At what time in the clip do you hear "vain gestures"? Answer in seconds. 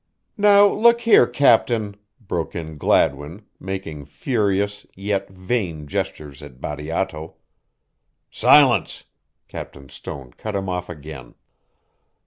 5.29-6.41